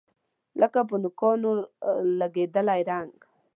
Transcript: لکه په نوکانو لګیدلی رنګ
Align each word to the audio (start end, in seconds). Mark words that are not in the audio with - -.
لکه 0.61 0.79
په 0.89 0.95
نوکانو 1.03 1.51
لګیدلی 2.19 2.81
رنګ 2.89 3.13